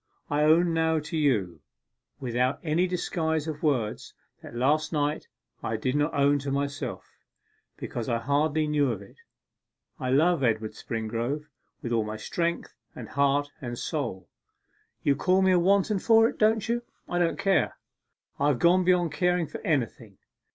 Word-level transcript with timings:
I 0.31 0.41
own 0.41 0.73
now 0.73 0.97
to 0.97 1.15
you, 1.15 1.61
without 2.19 2.57
any 2.63 2.87
disguise 2.87 3.47
of 3.47 3.61
words, 3.61 4.15
what 4.39 4.55
last 4.55 4.91
night 4.91 5.27
I 5.61 5.77
did 5.77 5.95
not 5.95 6.11
own 6.15 6.39
to 6.39 6.49
myself, 6.49 7.07
because 7.77 8.09
I 8.09 8.17
hardly 8.17 8.65
knew 8.65 8.91
of 8.91 9.03
it. 9.03 9.17
I 9.99 10.09
love 10.09 10.43
Edward 10.43 10.71
Springrove 10.71 11.45
with 11.83 11.91
all 11.91 12.03
my 12.03 12.17
strength, 12.17 12.73
and 12.95 13.09
heart, 13.09 13.51
and 13.61 13.77
soul. 13.77 14.27
You 15.03 15.15
call 15.15 15.43
me 15.43 15.51
a 15.51 15.59
wanton 15.59 15.99
for 15.99 16.27
it, 16.27 16.39
don't 16.39 16.67
you? 16.67 16.81
I 17.07 17.19
don't 17.19 17.37
care; 17.37 17.77
I 18.39 18.47
have 18.47 18.57
gone 18.57 18.83
beyond 18.83 19.11
caring 19.11 19.45
for 19.45 19.59
anything! 19.61 20.17